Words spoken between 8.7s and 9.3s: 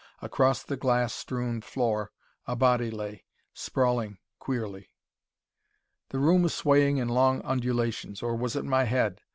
head?